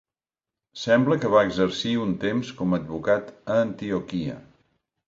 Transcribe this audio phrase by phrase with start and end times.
[0.83, 4.43] Sembla que va exercir un temps com advocat a Antioquia.